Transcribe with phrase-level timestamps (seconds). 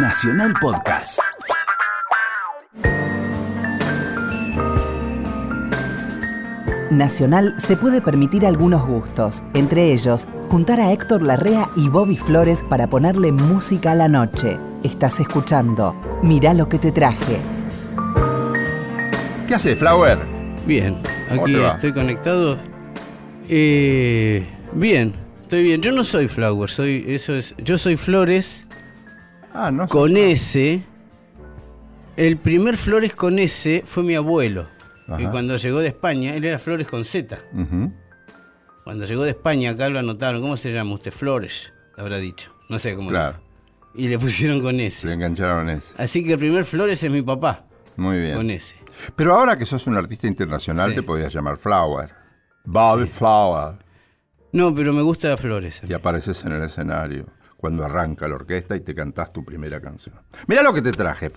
[0.00, 1.18] Nacional Podcast.
[6.92, 12.62] Nacional se puede permitir algunos gustos, entre ellos juntar a Héctor Larrea y Bobby Flores
[12.68, 14.56] para ponerle música a la noche.
[14.84, 17.38] Estás escuchando Mirá lo que te traje.
[19.48, 20.18] ¿Qué hace, Flower?
[20.64, 22.56] Bien, ¿Cómo aquí estoy conectado.
[23.48, 25.82] Eh, bien, estoy bien.
[25.82, 27.56] Yo no soy Flower, soy eso es.
[27.58, 28.67] Yo soy Flores
[29.52, 30.82] Ah, no con S.
[32.16, 34.68] El primer Flores con S fue mi abuelo.
[35.06, 35.22] Ajá.
[35.22, 37.38] Y cuando llegó de España, él era Flores con Z.
[38.84, 40.40] Cuando llegó de España, acá lo anotaron.
[40.40, 41.12] ¿Cómo se llama usted?
[41.12, 42.52] Flores, habrá dicho.
[42.68, 43.10] No sé cómo.
[43.10, 43.38] Claro,
[43.94, 45.06] Y le pusieron con S.
[45.06, 45.94] se engancharon ese.
[46.02, 47.64] Así que el primer Flores es mi papá,
[47.96, 48.36] Muy bien.
[48.36, 48.74] con S.
[49.16, 50.96] Pero ahora que sos un artista internacional, Sí.
[50.96, 52.10] te podías llamar Flower.
[52.64, 53.76] Bobby Flower.
[54.52, 55.80] No, pero me gusta Flores.
[55.88, 57.26] Y apareces en el escenario
[57.58, 60.14] cuando arranca la orquesta y te cantás tu primera canción.
[60.46, 61.30] Mira lo que te traje.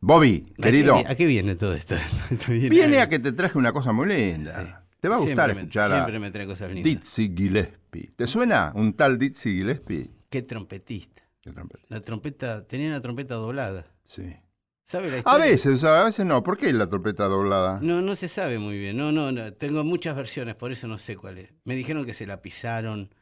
[0.00, 0.96] Bobby, ¿A querido.
[1.02, 1.96] qué ¿A qué viene todo esto?
[2.48, 4.84] Viene a que te traje una cosa muy linda.
[5.00, 6.84] Te va a gustar Siempre me- escuchar Siempre a me trae cosas lindas.
[6.84, 8.08] Dizzy Gillespie.
[8.16, 10.10] ¿Te suena un tal Dizzy Gillespie?
[10.30, 11.22] Qué trompetista.
[11.40, 11.52] Qué.
[11.88, 13.86] La trompeta, tenía una trompeta doblada.
[14.04, 14.36] Sí.
[14.84, 15.44] ¿Sabe la A historia?
[15.46, 16.42] veces, a veces no.
[16.42, 17.78] ¿Por qué la trompeta doblada?
[17.82, 18.96] No, no se sabe muy bien.
[18.96, 19.52] No, no, no.
[19.52, 21.50] Tengo muchas versiones, por eso no sé cuál es.
[21.64, 23.12] Me dijeron que se la pisaron.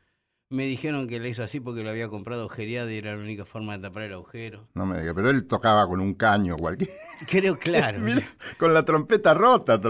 [0.49, 3.45] Me dijeron que la hizo así porque lo había comprado agujereada y era la única
[3.45, 4.69] forma de tapar el agujero.
[4.75, 6.91] No me digas, pero él tocaba con un caño cualquier.
[7.29, 7.99] Creo claro.
[8.01, 8.23] Mira,
[8.57, 9.81] con la trompeta rota.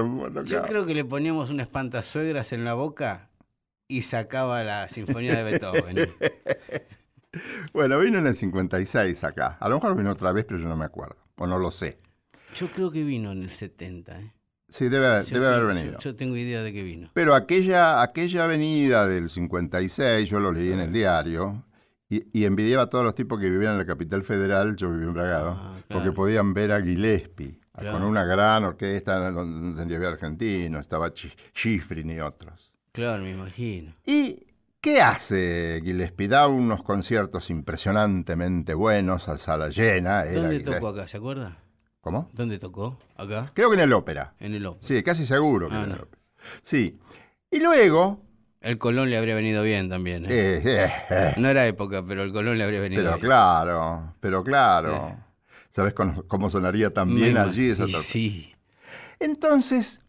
[0.44, 3.28] Yo creo que le poníamos una espantasuegras en la boca
[3.86, 6.14] y sacaba la sinfonía de Beethoven.
[7.74, 9.58] Bueno, vino en el 56 acá.
[9.60, 11.18] A lo mejor vino otra vez, pero yo no me acuerdo.
[11.36, 11.98] O no lo sé.
[12.54, 14.18] Yo creo que vino en el 70.
[14.18, 14.32] ¿eh?
[14.68, 15.92] Sí, debe, Yo debe haber venido.
[15.94, 17.08] Yo, yo tengo idea de que vino.
[17.14, 21.64] Pero aquella, aquella avenida del 56, yo lo leí en el diario,
[22.08, 25.06] y, y envidiaba a todos los tipos que vivían en la capital federal, yo vivía
[25.08, 26.02] en Bragado, Ah, claro.
[26.02, 27.92] porque podían ver a Gillespie, Claro.
[27.98, 32.72] con una gran orquesta donde había argentino, estaba Chi- Schifrin y otros.
[32.92, 33.94] Claro, me imagino.
[34.06, 34.46] ¿Y
[34.80, 36.26] qué hace Gillespie?
[36.28, 40.24] Da unos conciertos impresionantemente buenos a sala llena.
[40.24, 41.06] ¿Dónde tocó acá?
[41.06, 41.58] ¿Se acuerda?
[42.06, 42.30] ¿Cómo?
[42.34, 42.96] ¿Dónde tocó?
[43.16, 43.50] ¿Acá?
[43.52, 44.32] Creo que en el ópera.
[44.38, 44.86] En el ópera.
[44.86, 46.02] Sí, casi seguro que Ah, en el no.
[46.04, 46.22] ópera.
[46.62, 47.00] Sí.
[47.50, 48.22] Y luego...
[48.60, 50.24] El Colón le habría venido bien también.
[50.24, 50.28] ¿eh?
[50.30, 53.26] eh, eh, No era época, pero el Colón le habría venido Pero bien.
[53.26, 55.16] claro, pero claro.
[55.72, 55.94] ¿Sabes
[56.28, 57.88] cómo, sonaría Me también ima- allí esa?
[57.88, 58.54] Sí,
[59.18, 60.00] Entonces,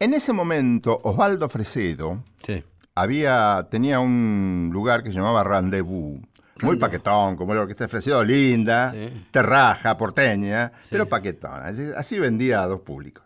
[0.00, 2.62] en ese momento, Osvaldo Fresedo sí.
[2.94, 6.20] había, tenía un lugar que se llamaba Rendezvous.
[6.62, 9.26] Muy paquetón, como la orquesta de Fresedo, linda, Sí.
[9.30, 11.60] terraja, porteña, pero paquetón.
[11.96, 13.24] Así, vendía a dos públicos.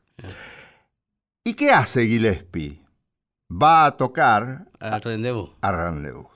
[1.44, 2.82] ¿Y qué hace Gillespie?
[3.50, 5.50] Va a tocar Al rendezvous.
[5.60, 6.26] a Rendezvous.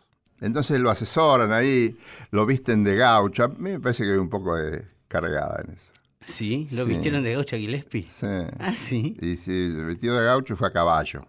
[0.40, 1.96] Entonces lo asesoran ahí,
[2.30, 3.44] lo visten de gaucho.
[3.44, 5.92] A mí me parece que hay un poco de cargada en eso.
[6.26, 6.66] ¿Sí?
[6.72, 6.90] ¿Lo Sí.
[6.90, 8.06] vistieron de gaucha Gillespie?
[8.08, 8.26] Sí.
[8.58, 9.16] Ah, sí.
[9.20, 11.26] Y el vestido de gaucho fue a caballo.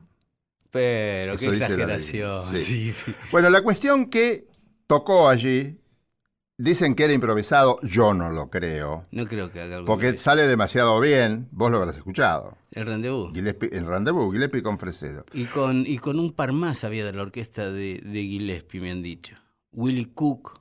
[0.69, 2.55] Pero, qué Eso exageración.
[2.55, 3.13] Sí, sí.
[3.31, 4.47] Bueno, la cuestión que
[4.95, 5.79] tocó allí,
[6.57, 9.05] dicen que era improvisado, yo no lo creo.
[9.11, 9.85] No creo que haga algo.
[9.87, 12.57] Porque sale demasiado bien, vos lo habrás escuchado.
[12.71, 13.31] El rendezvous.
[13.33, 15.23] Gillespie, en Rendezvous, Gillespie con Fresedo.
[15.33, 18.91] Y con, y con un par más había de la orquesta de, de Gillespie, me
[18.91, 19.35] han dicho.
[19.71, 20.59] Willy Cook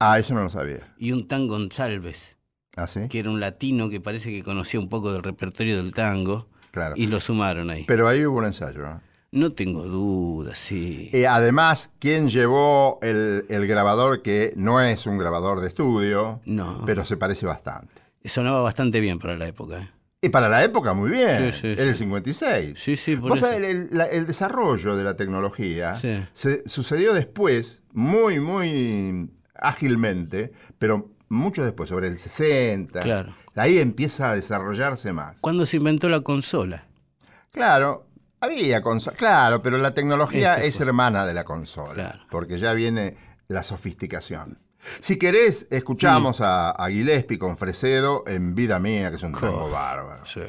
[0.00, 0.92] Ah, eso no lo sabía.
[0.98, 2.36] y un Tan González,
[2.76, 3.06] ¿Ah, sí?
[3.08, 6.94] que era un latino que parece que conocía un poco del repertorio del tango, Claro.
[6.98, 7.84] y lo sumaron ahí.
[7.86, 8.80] Pero ahí hubo un ensayo.
[8.82, 9.00] ¿no?
[9.34, 11.10] No tengo dudas, sí.
[11.12, 16.82] Eh, además, ¿quién llevó el, el grabador que no es un grabador de estudio, No.
[16.86, 17.92] pero se parece bastante?
[18.24, 19.78] Sonaba bastante bien para la época.
[19.80, 19.90] ¿eh?
[20.22, 21.52] Y para la época, muy bien.
[21.52, 22.04] Sí, sí, Era el sí.
[22.04, 22.78] 56.
[22.78, 23.44] Sí, sí, por eso.
[23.46, 26.00] sabés, el, el- la- el desarrollo de la tecnología
[26.32, 33.00] se, sucedió después, muy, muy ágilmente, pero mucho después, sobre el 60.
[33.00, 33.34] Claro.
[33.56, 35.36] Ahí empieza a desarrollarse más.
[35.40, 36.86] ¿Cuándo se inventó la consola?
[37.50, 38.06] Claro,
[38.44, 39.16] había consola.
[39.16, 41.94] Claro, pero la tecnología es hermana de la consola.
[41.94, 42.20] Claro.
[42.30, 43.16] Porque ya viene
[43.48, 44.58] la sofisticación.
[45.00, 49.70] Si querés, escuchamos a, a Gillespie con Fresedo en Vida Mía, que es un tango
[49.70, 50.24] bárbaro.
[50.26, 50.42] Sí.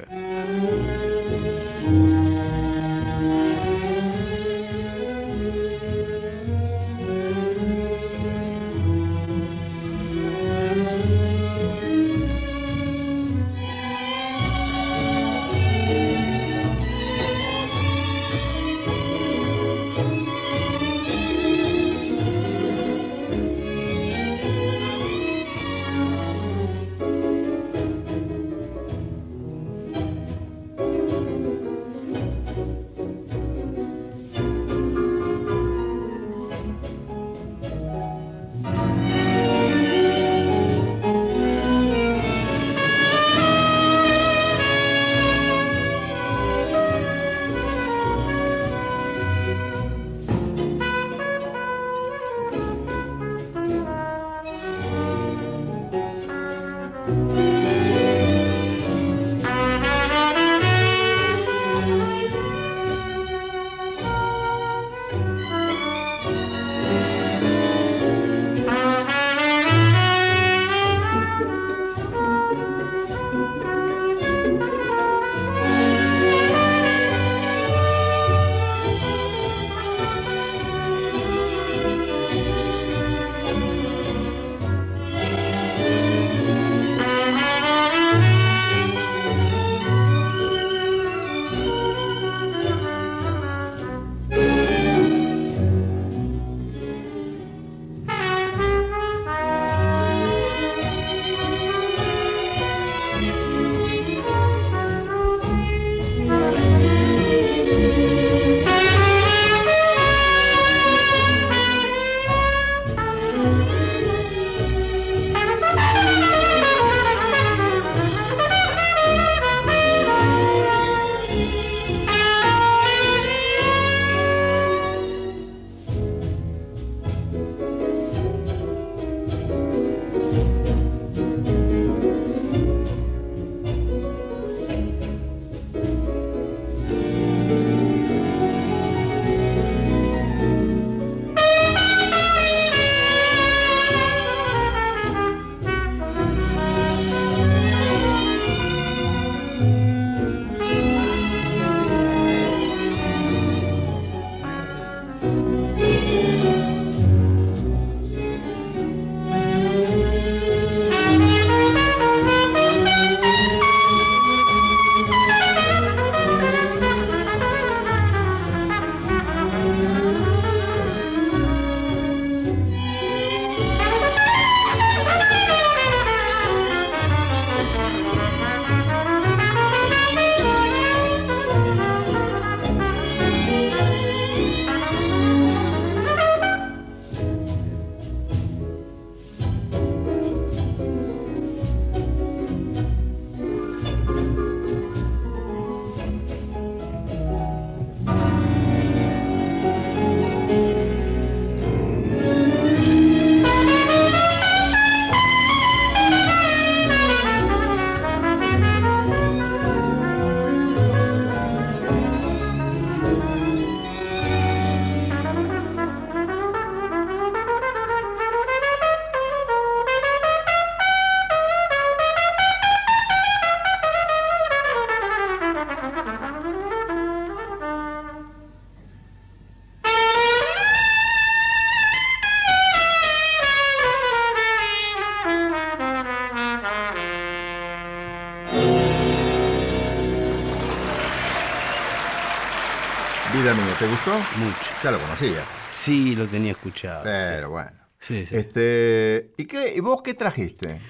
[243.45, 244.11] ¿Te gustó?
[244.39, 244.71] Mucho.
[244.83, 245.45] Ya lo conocía.
[245.69, 247.03] Sí, lo tenía escuchado.
[247.03, 247.71] Pero bueno.
[247.99, 248.35] Sí, sí.
[248.35, 250.81] Este, ¿y, qué, ¿Y vos qué trajiste?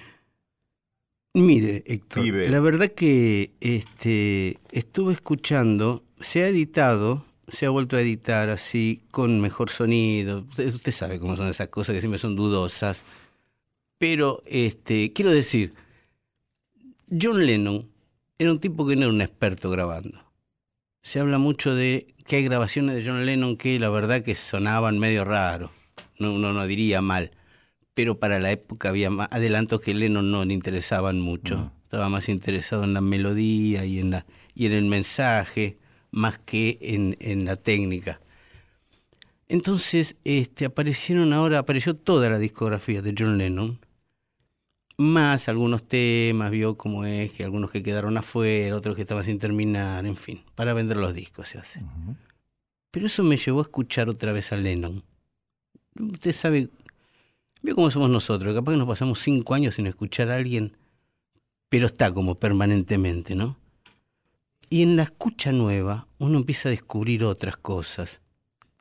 [1.34, 8.02] Mire, Héctor, la verdad que este, estuve escuchando, se ha editado, se ha vuelto a
[8.02, 10.46] editar así, con mejor sonido.
[10.50, 13.04] Usted, usted sabe cómo son esas cosas que siempre son dudosas.
[13.98, 15.74] Pero este, quiero decir,
[17.12, 17.90] John Lennon
[18.40, 20.25] era un tipo que no era un experto grabando.
[21.06, 24.98] Se habla mucho de que hay grabaciones de John Lennon que la verdad que sonaban
[24.98, 25.72] medio raro.
[26.18, 27.30] No, uno no diría mal.
[27.94, 31.72] Pero para la época había más adelantos que Lennon no le interesaban mucho.
[31.84, 35.78] Estaba más interesado en la melodía y en, la, y en el mensaje
[36.10, 38.20] más que en, en la técnica.
[39.48, 43.85] Entonces, este, aparecieron ahora, apareció toda la discografía de John Lennon,
[44.98, 49.40] más algunos temas, vio cómo es, que algunos que quedaron afuera, otros que estaban sin
[49.40, 51.82] terminar, en fin, para vender los discos se hace.
[52.92, 55.04] Pero eso me llevó a escuchar otra vez a Lennon.
[56.00, 56.70] Usted sabe,
[57.62, 60.78] vio cómo somos nosotros, capaz que nos pasamos cinco años sin escuchar a alguien,
[61.70, 63.58] pero está como permanentemente, ¿no?
[64.70, 68.22] Y en la escucha nueva uno empieza a descubrir otras cosas.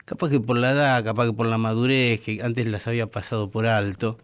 [0.04, 3.50] Capaz que por la edad, capaz que por la madurez, que antes las había pasado
[3.50, 4.18] por alto.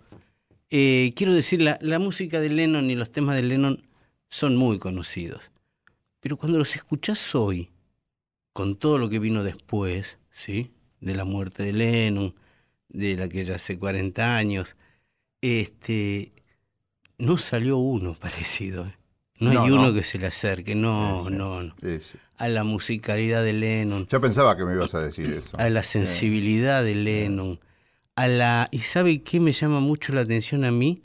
[0.70, 3.82] Eh, quiero decir, la, la música de Lennon y los temas de Lennon
[4.28, 5.42] son muy conocidos.
[6.20, 7.70] Pero cuando los escuchás hoy,
[8.52, 10.70] con todo lo que vino después, ¿sí?
[11.00, 12.34] De la muerte de Lennon,
[12.88, 14.76] de la que ya hace 40 años,
[15.40, 16.32] este,
[17.18, 18.86] no salió uno parecido.
[18.86, 18.94] ¿eh?
[19.40, 19.94] No, No, hay uno no.
[19.94, 21.74] que se le acerque, no, no, no.
[21.80, 22.18] Sí, sí.
[22.36, 25.58] A la musicalidad de Lennon, Yo pensaba que me ibas a decir eso.
[25.58, 27.58] a la sensibilidad de Lennon,
[28.22, 28.68] a la...
[28.70, 31.02] ¿Y sabe qué me llama mucho la atención a mí?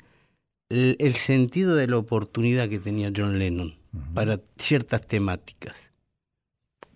[0.70, 3.76] El, el sentido de la oportunidad que tenía John Lennon
[4.14, 5.76] para ciertas temáticas.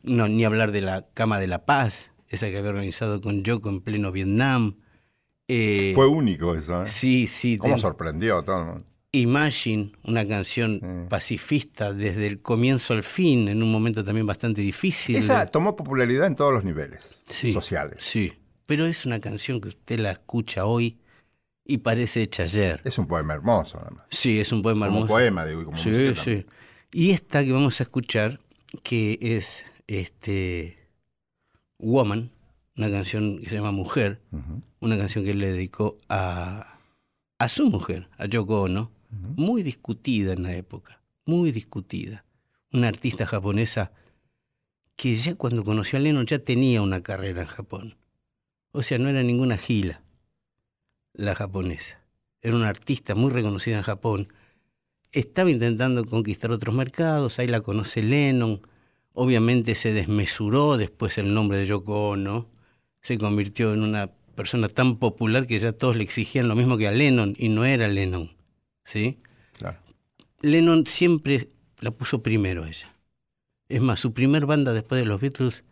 [0.01, 3.69] No, ni hablar de la Cama de la Paz, esa que había organizado con Yoko
[3.69, 4.75] en pleno Vietnam.
[5.47, 6.87] Eh, Fue único eso, ¿eh?
[6.87, 7.57] sí, sí.
[7.57, 8.85] ¿Cómo ten- sorprendió a todo el mundo?
[9.11, 11.09] Imagine, una canción Sí.
[11.09, 15.15] pacifista desde el comienzo al fin, en un momento también bastante difícil.
[15.15, 17.51] Esa tomó popularidad en todos los niveles Sí.
[17.51, 17.97] sociales.
[18.01, 18.31] Sí,
[18.69, 20.99] pero es una canción que usted la escucha hoy
[21.65, 22.81] y parece hecha ayer.
[22.83, 24.05] Es un poema hermoso, además.
[24.11, 25.13] Sí, es un poema Como hermoso.
[25.15, 26.45] poema, digo, como sí, música sí.
[26.93, 28.39] Y esta que vamos a escuchar,
[28.83, 30.77] que es este
[31.79, 32.29] Woman,
[32.77, 34.21] una canción que se llama Mujer,
[34.81, 36.77] una canción que él le dedicó a,
[37.39, 38.91] a su mujer, a Yoko Ono,
[39.35, 42.23] muy discutida en la época, muy discutida.
[42.71, 43.91] Una artista japonesa
[44.95, 47.95] que ya cuando conoció a Lennon ya tenía una carrera en Japón.
[48.71, 50.01] O sea, no era ninguna gila
[51.13, 51.99] la japonesa.
[52.41, 54.33] Era una artista muy reconocida en Japón.
[55.11, 58.61] Estaba intentando conquistar otros mercados, ahí la conoce Lennon.
[59.13, 62.47] Obviamente se desmesuró después el nombre de Yoko Ono.
[63.01, 66.87] Se convirtió en una persona tan popular que ya todos le exigían lo mismo que
[66.87, 68.31] a Lennon y no era Lennon.
[68.85, 69.19] ¿Sí?
[69.57, 69.79] Claro.
[70.41, 71.49] Lennon siempre
[71.79, 72.93] la puso primero ella.
[73.67, 75.63] Es más, su primer banda después de los Beatles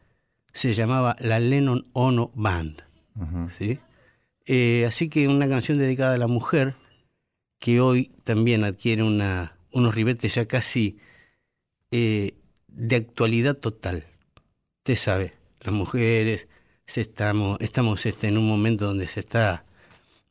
[0.51, 2.86] se llamaba la Lennon Ono Band.
[3.57, 3.79] ¿Sí?
[4.45, 6.75] Eh, así que una canción dedicada a la mujer
[7.59, 10.97] que hoy también adquiere una, unos ribetes ya casi
[11.91, 12.33] eh,
[12.67, 14.05] de actualidad total.
[14.79, 16.47] Usted sabe, las mujeres
[16.85, 19.65] se estamos, estamos este, en un momento donde se está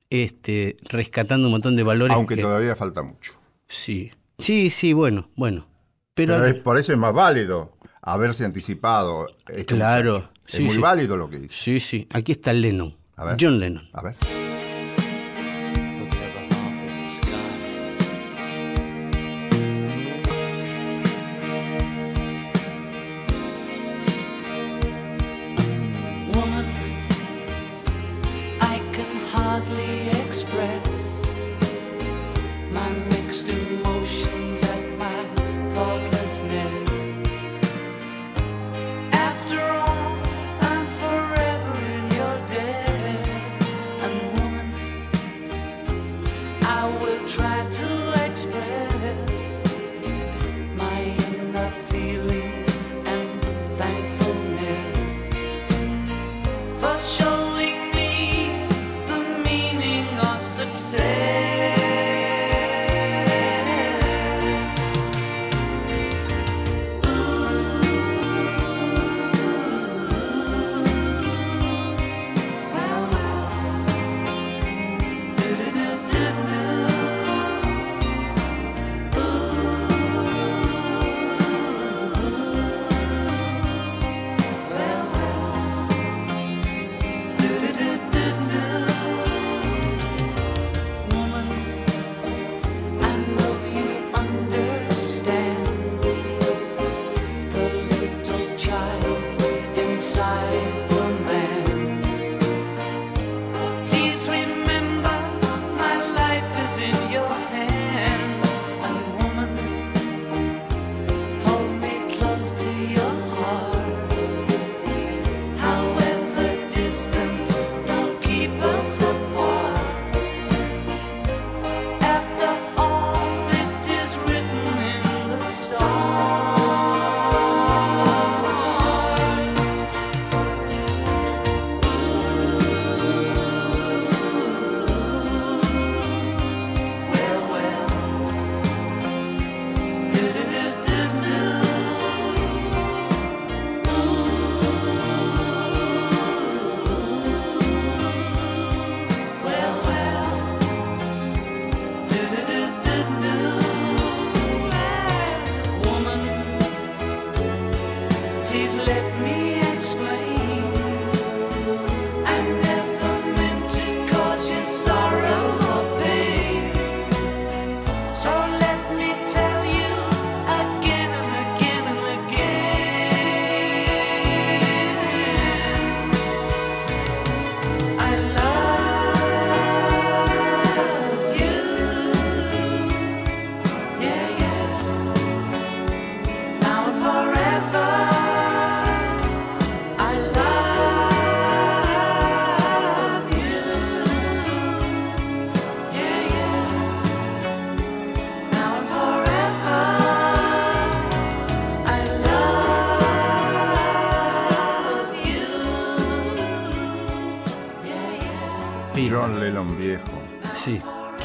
[0.08, 2.14] este, rescatando un montón de valores.
[2.16, 3.32] Aunque que- todavía falta mucho.
[3.68, 5.66] Sí, sí, sí, bueno, bueno.
[6.14, 9.26] Pero, Pero es- por eso es más válido haberse anticipado.
[9.48, 10.32] este Claro, muchacho.
[10.48, 11.54] Es muy válido lo que dice.
[11.56, 13.36] sí, sí, aquí está Lennon, A ver.
[13.40, 13.88] John Lennon.
[13.92, 14.16] A ver.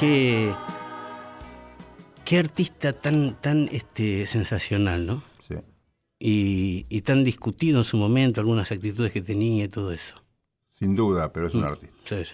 [0.02, 0.52] Qué,
[2.26, 5.22] qué artista tan, tan este, sensacional, ¿no?
[5.48, 5.56] Sí.
[6.20, 10.16] Y, y tan discutido en su momento, algunas actitudes que tenía y todo eso.
[10.80, 11.66] Sin duda, pero es un Mm.
[11.66, 11.96] artista.
[12.06, 12.34] Sí, sí.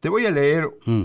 [0.00, 1.04] Te voy a leer Mm,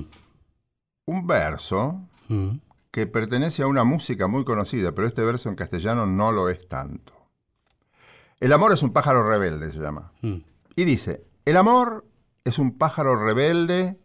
[1.05, 2.49] un verso mm.
[2.91, 6.67] que pertenece a una música muy conocida, pero este verso en castellano no lo es
[6.67, 7.13] tanto.
[8.41, 10.11] El amor es un pájaro rebelde, se llama.
[10.21, 12.05] Y dice, el amor
[12.43, 13.97] es un pájaro rebelde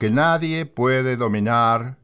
[0.00, 1.98] que nadie puede dominar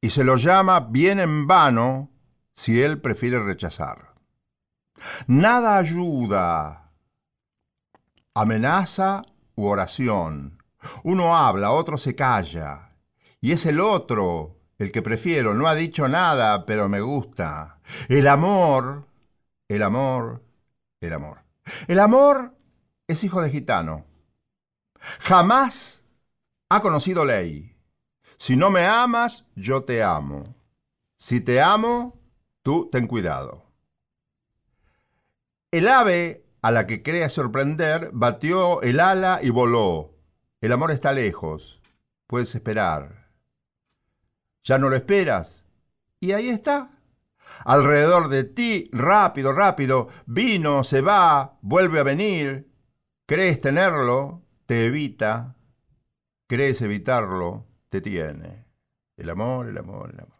[0.00, 2.08] y se lo llama bien en vano
[2.54, 4.14] si él prefiere rechazar.
[5.26, 6.92] Nada ayuda,
[8.32, 9.22] amenaza
[9.56, 10.62] u oración.
[11.02, 12.92] Uno habla, otro se calla.
[13.40, 15.52] Y es el otro, el que prefiero.
[15.52, 17.80] No ha dicho nada, pero me gusta.
[18.08, 19.08] El amor,
[19.66, 20.44] el amor,
[21.00, 21.38] el amor.
[21.88, 22.54] El amor
[23.08, 24.04] es hijo de gitano.
[25.18, 26.04] Jamás
[26.68, 27.76] ha conocido ley.
[28.38, 30.44] Si no me amas, yo te amo.
[31.16, 32.20] Si te amo,
[32.62, 33.64] tú ten cuidado.
[35.70, 40.18] El ave a la que crea sorprender batió el ala y voló.
[40.60, 41.80] El amor está lejos.
[42.26, 43.30] Puedes esperar.
[44.64, 45.64] Ya no lo esperas.
[46.18, 46.90] Y ahí está.
[47.64, 52.70] Alrededor de ti, rápido, rápido, vino, se va, vuelve a venir.
[53.26, 55.55] Crees tenerlo, te evita.
[56.46, 58.64] Crees evitarlo, te tiene.
[59.16, 60.36] El amor, el amor, el amor.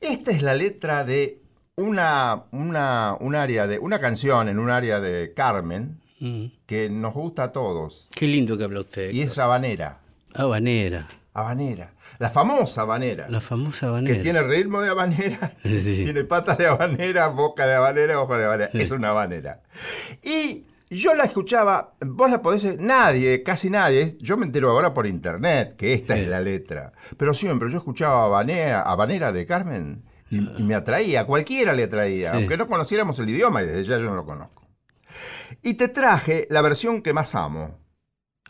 [0.00, 1.40] Esta es la letra de
[1.76, 6.46] una, una, un área de, una canción en un área de Carmen Mm.
[6.66, 8.08] que nos gusta a todos.
[8.10, 9.10] Qué lindo que habla usted.
[9.12, 10.00] Y es habanera.
[10.34, 11.92] Habanera, Habanera.
[12.18, 13.28] La famosa habanera.
[13.28, 14.22] la famosa que habanera.
[14.24, 16.02] tiene ritmo de habanera, Sí.
[16.02, 18.72] tiene patas de habanera, boca de habanera, ojo de habanera.
[18.72, 18.80] Sí.
[18.80, 19.62] Es una habanera.
[20.24, 25.06] Y yo la escuchaba, vos la podés, nadie, casi nadie, yo me entero ahora por
[25.06, 26.22] internet que esta Sí.
[26.22, 26.92] es la letra.
[27.16, 32.30] Pero siempre yo escuchaba habanera, habanera de Carmen y, y me atraía, cualquiera le atraía,
[32.32, 32.36] Sí.
[32.38, 34.66] aunque no conociéramos el idioma y desde ya yo no lo conozco.
[35.62, 37.78] Y te traje la versión que más amo.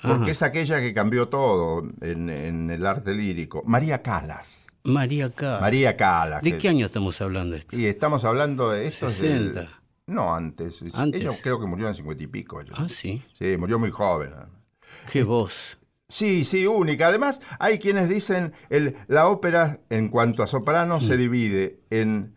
[0.01, 0.31] Porque Ajá.
[0.31, 3.65] es aquella que cambió todo en, en el arte lírico.
[3.67, 4.69] María Calas.
[4.85, 5.59] María K.
[5.61, 6.41] María Calas.
[6.43, 7.77] ¿De que- qué año estamos hablando esto?
[7.77, 9.09] Y estamos hablando de esto.
[9.09, 9.78] es del- 60.
[10.09, 10.83] No, antes.
[10.95, 11.21] Antes.
[11.21, 12.61] Ella creo que murió en cincuenta y pico.
[12.61, 12.73] ella.
[12.77, 13.23] Ah, sí.
[13.39, 14.33] Sí, murió muy joven.
[15.13, 15.79] Qué voz.
[16.09, 17.09] Sí, sí, única.
[17.09, 21.01] Además, hay quienes dicen el, la ópera, en cuanto a soprano, Mm.
[21.03, 22.35] se divide en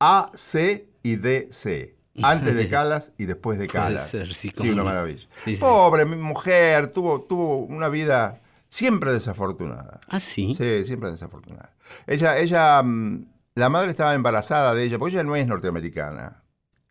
[0.00, 1.96] A, C y D, C.
[2.22, 4.08] Antes de Calas y después de Puede Calas.
[4.08, 5.26] ser, sí, sí, una maravilla.
[5.44, 5.60] Sí, sí.
[5.60, 10.00] Pobre mi mujer, tuvo, tuvo una vida siempre desafortunada.
[10.08, 10.54] Ah, sí.
[10.54, 11.72] Sí, siempre desafortunada.
[12.06, 16.40] Ella, ella, mm, la madre estaba embarazada de ella, porque ella no es norteamericana.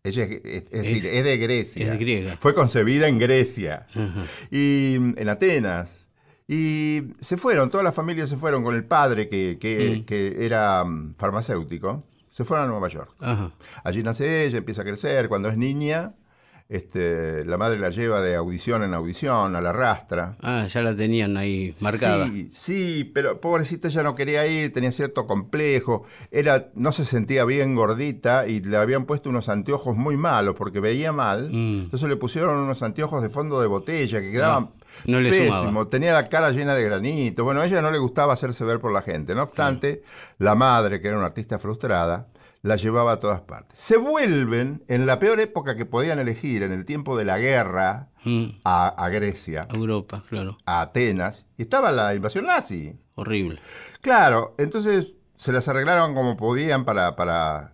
[0.05, 1.93] Ella es, es- es decir, es de Grecia.
[1.93, 2.35] es griega.
[2.41, 4.25] Fue concebida en Grecia Ajá.
[4.51, 6.07] y mm, en Atenas.
[6.45, 10.05] Y se fueron, toda la familia se fueron con el padre que, que- Mm.
[10.05, 12.03] que era mm, farmacéutico.
[12.29, 13.11] Se fueron a Nueva York.
[13.21, 13.53] Ajá.
[13.85, 15.29] Allí nace ella, empieza a crecer.
[15.29, 16.13] Cuando es niña,
[16.69, 20.37] este, la madre la lleva de audición en audición, a la rastra.
[20.41, 22.25] Ah, ya la tenían ahí marcada.
[22.25, 27.45] Sí, sí, pero pobrecita ella no quería ir, tenía cierto complejo, era, no se sentía
[27.45, 31.49] bien gordita y le habían puesto unos anteojos muy malos porque veía mal.
[31.51, 31.83] Mm.
[31.83, 34.71] Entonces le pusieron unos anteojos de fondo de botella que quedaban
[35.05, 35.89] no le pésimos, sumaba.
[35.89, 37.43] tenía la cara llena de granito.
[37.43, 39.35] Bueno, a ella no le gustaba hacerse ver por la gente.
[39.35, 40.03] No obstante,
[40.37, 42.27] la madre, que era una artista frustrada,
[42.63, 43.77] la llevaba a todas partes.
[43.77, 48.09] Se vuelven en la peor época que podían elegir, en el tiempo de la guerra,
[48.25, 48.61] Mm.
[48.63, 50.57] a, a Grecia, Europa, claro.
[50.65, 52.97] a Atenas, y estaba la invasión nazi.
[53.15, 53.59] Horrible.
[53.99, 57.73] Claro, entonces se las arreglaron como podían para, para,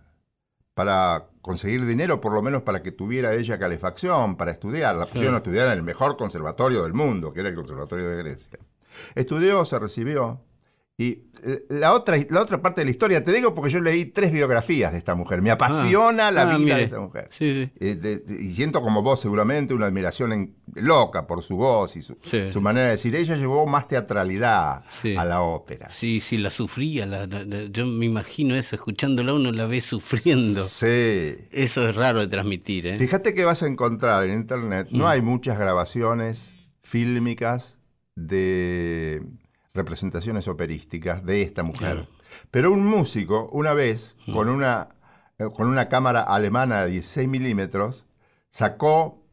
[0.74, 4.96] para conseguir dinero, por lo menos para que tuviera ella calefacción, para estudiar.
[4.96, 8.16] La pusieron a estudiar en el mejor conservatorio del mundo, que era el Conservatorio de
[8.16, 8.58] Grecia.
[9.14, 10.40] Estudió, se recibió.
[11.02, 14.04] Y eh, la otra, la otra parte de la historia, te digo porque yo leí
[14.04, 15.40] tres biografías de esta mujer.
[15.40, 16.76] Me apasiona la Ah, vida mire.
[16.76, 17.30] de esta mujer.
[17.32, 17.72] Sí, sí.
[17.80, 21.96] Eh, de- de- y siento como vos seguramente una admiración en- loca por su voz
[21.96, 22.52] y su, Sí.
[22.52, 23.16] su manera de decir.
[23.16, 24.84] Ella llevó más teatralidad
[25.16, 25.88] a la ópera.
[25.90, 27.06] Sí, sí, la sufría.
[27.06, 30.62] la- la- la- yo me imagino eso, escuchándola uno la ve sufriendo.
[30.64, 31.34] Sí.
[31.50, 32.98] Eso es raro de transmitir, ¿eh?
[32.98, 35.06] Fíjate que vas a encontrar en internet, no Mm.
[35.06, 37.78] hay muchas grabaciones fílmicas
[38.16, 39.22] de
[39.74, 41.92] representaciones operísticas de esta mujer.
[41.92, 42.06] Claro.
[42.50, 44.88] Pero un músico, una vez, con una,
[45.38, 48.06] eh, con una cámara alemana de 16 milímetros,
[48.50, 49.24] sacó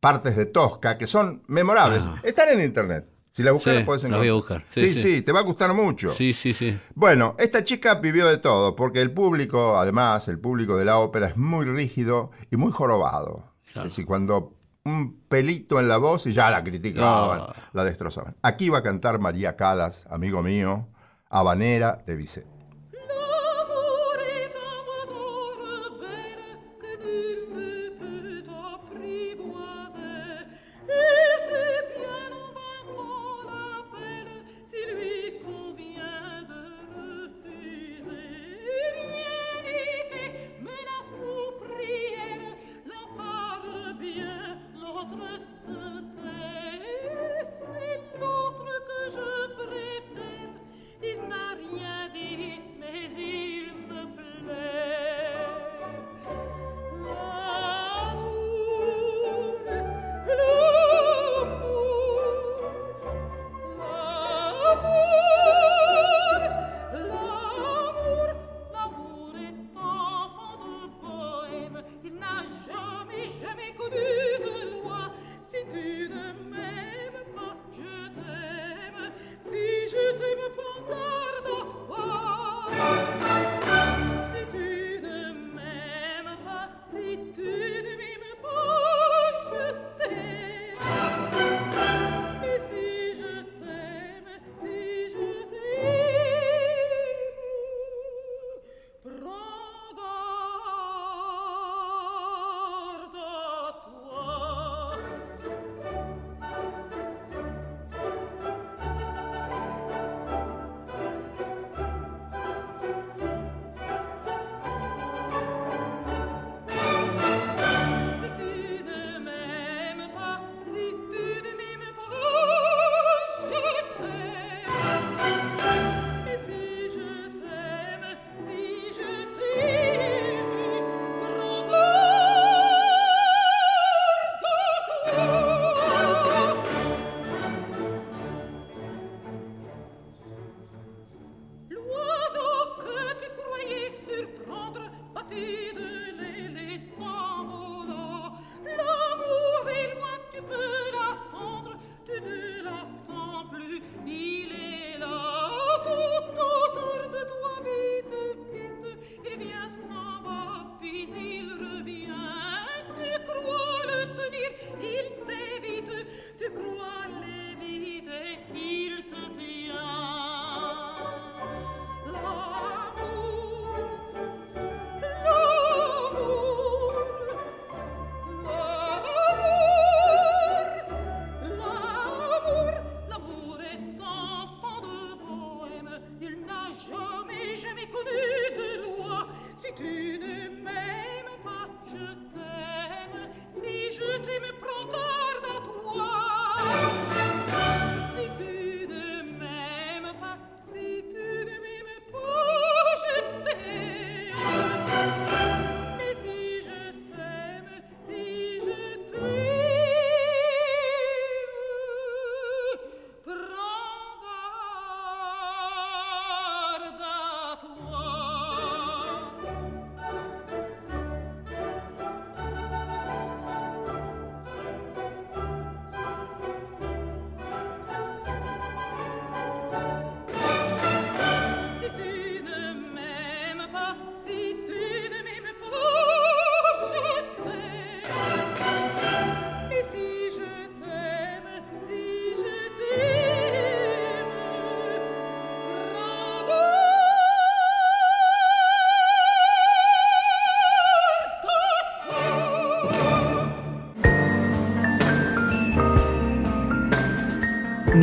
[0.00, 2.04] partes de Tosca que son memorables.
[2.06, 2.20] Ah.
[2.22, 3.08] Están en internet.
[3.30, 4.20] Si las buscas, Sí, puedes encontrar.
[4.20, 4.64] voy a buscar.
[4.74, 5.22] Sí, Sí, sí, sí.
[5.22, 6.10] te va a gustar mucho.
[6.12, 6.78] Sí, sí, sí.
[6.94, 11.28] Bueno, esta chica vivió de todo, porque el público, además, el público de la ópera
[11.28, 13.54] es muy rígido y muy jorobado.
[13.72, 13.88] Claro.
[13.88, 14.52] Es decir, cuando
[14.84, 17.52] un pelito en la voz y ya la criticaban, Ah.
[17.72, 18.36] la destrozaban.
[18.42, 20.88] Aquí va a cantar María Calas, amigo mío,
[21.30, 22.46] Habanera de Bizet.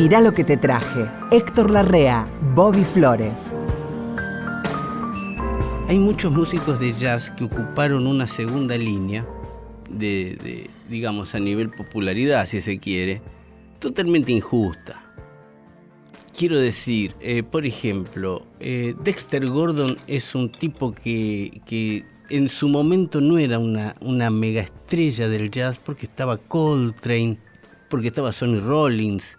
[0.00, 1.06] Mirá lo que te traje.
[1.30, 3.54] Héctor Larrea, Bobby Flores.
[5.88, 9.26] Hay muchos músicos de jazz que ocuparon una segunda línea
[10.88, 13.20] digamos, a nivel popularidad, si se quiere,
[13.78, 15.02] totalmente injusta.
[16.34, 22.68] Quiero decir, eh, por ejemplo, eh, Dexter Gordon es un tipo que, que en su
[22.68, 27.36] momento no era una, una mega estrella del jazz porque estaba Coltrane,
[27.90, 29.36] porque estaba Sonny Rollins,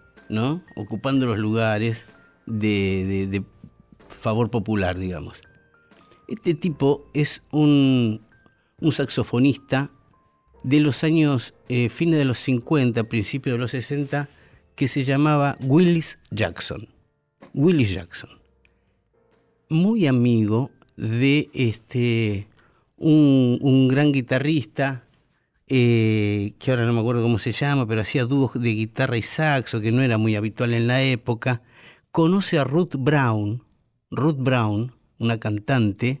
[0.76, 2.06] Ocupando los lugares
[2.46, 3.42] de,
[4.08, 5.38] favor popular, digamos.
[6.28, 8.22] Este tipo es un,
[8.90, 9.90] saxofonista
[10.62, 14.28] de los años, eh, fines de los 50, principios de los 60,
[14.74, 16.88] que se llamaba Willis Jackson.
[17.52, 18.30] Willis Jackson.
[19.68, 22.48] Muy amigo de este,
[22.96, 25.04] un gran guitarrista
[25.68, 29.22] eh, que ahora no me acuerdo cómo se llama, pero hacía dúos de guitarra y
[29.22, 31.62] saxo, que no era muy habitual en la época.
[32.10, 33.64] Conoce a Ruth Brown,
[34.10, 36.20] Ruth Brown, una cantante,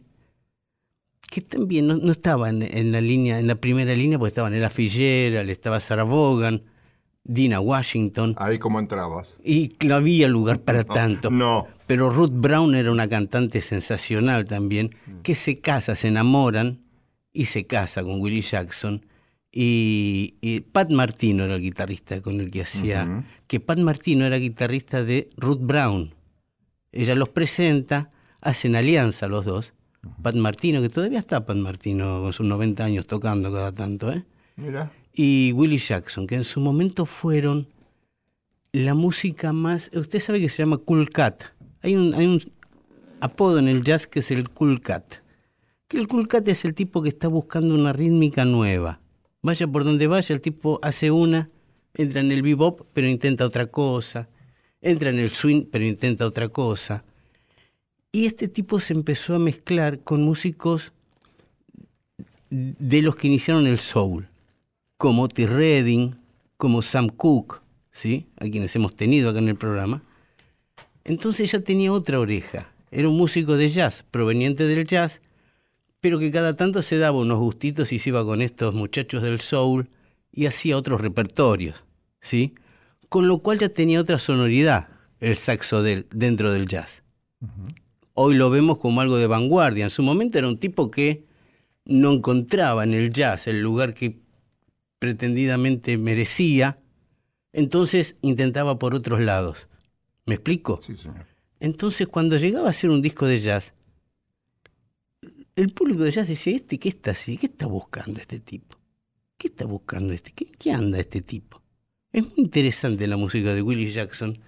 [1.30, 4.54] que también no, no estaba en, en la línea, en la primera línea, porque estaban
[4.54, 6.62] Ella Fitzgerald, estaba Sarah Vaughan,
[7.24, 9.36] Dina Washington, Ahí como entrabas.
[9.44, 11.30] y no había lugar para tanto.
[11.30, 11.68] No.
[11.86, 16.80] Pero Ruth Brown era una cantante sensacional también, que se casa, se enamoran
[17.32, 19.06] y se casa con Willie Jackson.
[19.54, 23.24] Y, y Pat Martino era el guitarrista con el que hacía.
[23.46, 26.14] Que Pat Martino era guitarrista de Ruth Brown.
[26.90, 28.08] Ella los presenta,
[28.40, 29.74] hacen alianza los dos.
[30.22, 34.24] Pat Martino, que todavía está Pat Martino con sus 90 años tocando cada tanto, ¿eh?
[34.56, 34.92] Mira.
[35.14, 37.68] y Willie Jackson, que en su momento fueron
[38.72, 39.90] la música más...
[39.94, 41.44] Usted sabe que se llama Cool Cat.
[41.82, 42.52] Hay un, hay un
[43.20, 45.16] apodo en el jazz que es el Cool Cat.
[45.88, 49.00] Que el Cool Cat es el tipo que está buscando una rítmica nueva.
[49.42, 51.48] Vaya por donde vaya, el tipo hace una,
[51.94, 54.28] entra en el bebop, pero intenta otra cosa.
[54.80, 57.04] Entra en el swing, pero intenta otra cosa.
[58.12, 60.92] Y este tipo se empezó a mezclar con músicos
[62.50, 64.28] de los que iniciaron el soul
[65.02, 66.14] como Otis Redding,
[66.56, 68.28] como Sam Cooke, ¿sí?
[68.36, 70.00] a quienes hemos tenido acá en el programa.
[71.02, 72.70] Entonces ya tenía otra oreja.
[72.92, 75.20] Era un músico de jazz, proveniente del jazz,
[76.02, 79.40] pero que cada tanto se daba unos gustitos y se iba con estos muchachos del
[79.40, 79.88] soul
[80.32, 81.76] y hacía otros repertorios,
[82.20, 82.54] ¿sí?
[83.08, 84.88] Con lo cual ya tenía otra sonoridad
[85.20, 87.04] el saxo del, dentro del jazz.
[88.14, 89.84] Hoy lo vemos como algo de vanguardia.
[89.84, 91.24] En su momento era un tipo que
[91.84, 94.18] no encontraba en el jazz el lugar que
[94.98, 96.74] pretendidamente merecía,
[97.52, 99.68] entonces intentaba por otros lados.
[100.26, 100.80] ¿Me explico?
[100.82, 101.26] Sí, señor.
[101.60, 103.72] Entonces cuando llegaba a hacer un disco de jazz,
[105.56, 107.36] el público de jazz decía, ¿este qué está así?
[107.36, 108.78] ¿Qué está buscando este tipo?
[109.36, 110.32] ¿Qué está buscando este?
[110.32, 111.62] ¿Qué, qué anda este tipo?
[112.12, 114.38] Es muy interesante la música de Willie Jackson,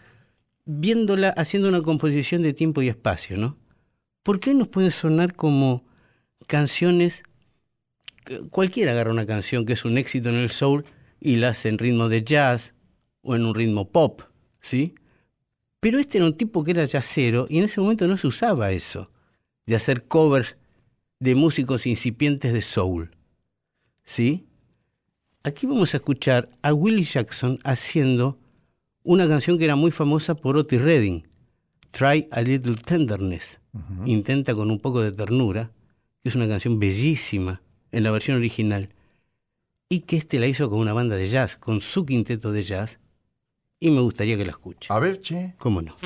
[0.65, 3.59] viéndola haciendo una composición de tiempo y espacio, ¿no?
[4.23, 5.85] Porque hoy nos puede sonar como
[6.47, 7.23] canciones
[8.51, 10.85] cualquiera agarra una canción que es un éxito en el soul
[11.21, 12.75] y la hace en ritmo de jazz
[13.23, 14.23] o en un ritmo pop,
[14.61, 14.95] ¿sí?
[15.81, 18.73] Pero este era un tipo que era jazzero y en ese momento no se usaba
[18.73, 19.11] eso,
[19.67, 20.57] de hacer covers
[21.25, 23.11] de músicos incipientes de soul,
[24.03, 24.45] ¿sí?
[25.43, 28.39] Aquí vamos a escuchar a Willie Jackson haciendo
[29.05, 31.27] una canción que era muy famosa por Otis Redding,
[31.93, 33.59] Try a Little Tenderness,
[34.05, 35.73] intenta con un poco de ternura,
[36.23, 38.91] que es una canción bellísima en la versión original,
[39.89, 42.99] y que este la hizo con una banda de jazz, con su quinteto de jazz,
[43.81, 44.89] y me gustaría que la escuche.
[44.93, 45.55] A ver, che.
[45.57, 45.97] ¿Cómo no?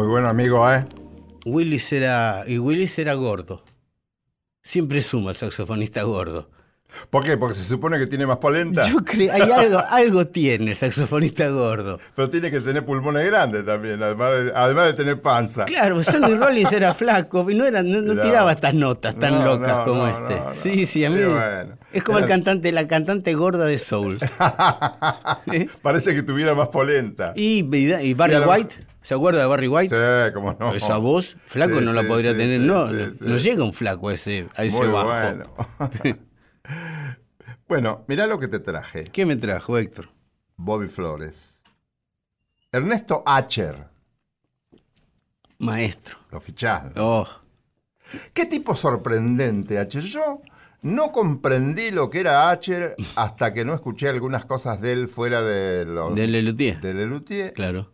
[0.00, 0.82] Muy buen amigo, ¿eh?
[1.44, 2.44] Willis era.
[2.46, 3.62] Y Willis era gordo.
[4.62, 6.48] Siempre suma el saxofonista gordo.
[7.10, 7.36] ¿Por qué?
[7.36, 8.88] Porque se supone que tiene más polenta.
[8.88, 11.98] Yo creo, hay algo, algo tiene el saxofonista gordo.
[12.16, 15.66] Pero tiene que tener pulmones grandes también, además de, además de tener panza.
[15.66, 18.22] Claro, Sonny Rollins era flaco y no, era, no, no No.
[18.22, 20.40] tiraba estas notas tan locas como este.
[20.62, 21.22] Sí, sí, a mí.
[21.22, 21.76] Bueno.
[21.92, 24.18] Es como el cantante, la cantante gorda de Soul.
[25.52, 25.68] ¿Eh?
[25.82, 27.34] Parece que tuviera más polenta.
[27.36, 29.96] Y, y Barry Y White, ¿se acuerda de Barry White?
[29.96, 30.74] Sí, cómo no.
[30.74, 32.60] Esa voz, flaco Sí, no la podría sí, tener.
[32.60, 35.08] sí, no, no, llega un flaco a ese, a ese Muy bajo.
[35.08, 36.18] bueno.
[37.68, 39.04] bueno, mirá lo que te traje.
[39.04, 40.08] ¿Qué me trajo, Héctor?
[40.56, 41.62] Bobby Flores.
[42.72, 43.88] Ernesto Acher.
[45.58, 46.16] Maestro.
[46.30, 46.92] Lo fichás.
[46.96, 47.26] Oh,
[48.34, 50.02] Qué tipo sorprendente, Acher.
[50.02, 50.42] Yo
[50.82, 55.42] no comprendí lo que era Acher hasta que no escuché algunas cosas de él fuera
[55.42, 56.80] de los de Lelutier.
[56.80, 57.52] de Lelutier.
[57.52, 57.90] Claro.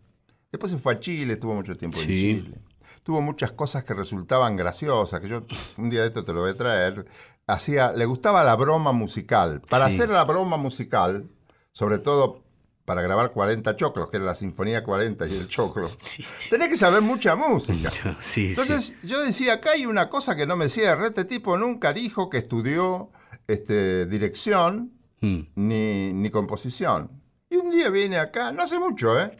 [0.56, 2.06] Después se fue a Chile, estuvo mucho tiempo en.
[2.06, 2.54] Chile.
[3.02, 5.44] Tuvo muchas cosas que resultaban graciosas, que yo
[5.76, 7.06] un día de esto te lo voy a traer.
[7.46, 9.60] Hacía, le gustaba la broma musical.
[9.68, 9.94] Para Sí.
[9.96, 11.28] hacer la broma musical,
[11.72, 12.42] sobre todo
[12.86, 15.90] para grabar 40 choclos, que era la Sinfonía 40 y el choclo,
[16.50, 17.90] tenés que saber mucha música.
[18.20, 18.96] Sí, Entonces sí.
[19.06, 21.06] yo decía, acá hay una cosa que no me cierra.
[21.06, 23.10] Este tipo nunca dijo que estudió
[23.46, 25.40] este, dirección Mm.
[25.54, 27.10] ni, ni composición.
[27.48, 29.36] Y un día viene acá, no hace mucho, ¿eh?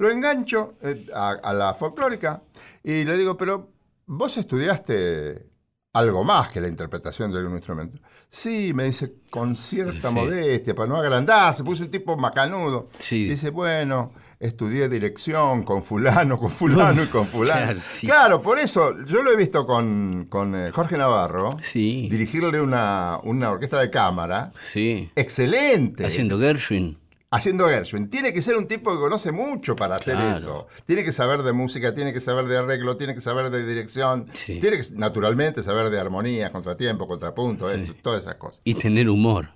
[0.00, 2.42] Lo engancho eh, a, a la folclórica
[2.82, 3.68] y le digo, pero
[4.06, 5.46] vos estudiaste
[5.92, 7.98] algo más que la interpretación de algún instrumento.
[8.28, 10.14] Sí, me dice, con cierta Sí.
[10.14, 12.88] modestia, para no agrandarse, puso un tipo macanudo.
[13.00, 13.28] Sí.
[13.28, 17.60] Dice, bueno, estudié dirección con fulano, con fulano y con fulano.
[17.60, 18.06] Claro, sí.
[18.06, 22.08] Claro, por eso, yo lo he visto con, con eh, Jorge Navarro, Sí.
[22.08, 24.52] dirigirle una, una orquesta de cámara.
[24.72, 25.10] Sí.
[25.16, 26.06] Excelente.
[26.06, 26.98] Haciendo Gershwin.
[27.32, 28.10] Haciendo Gershwin.
[28.10, 30.36] Tiene que ser un tipo que conoce mucho para hacer Claro.
[30.36, 30.66] eso.
[30.84, 34.26] Tiene que saber de música, tiene que saber de arreglo, tiene que saber de dirección.
[34.46, 34.58] Sí.
[34.60, 38.60] Tiene que, naturalmente, saber de armonía, contratiempo, contrapunto, esto, todas esas cosas.
[38.64, 39.50] Y tener humor.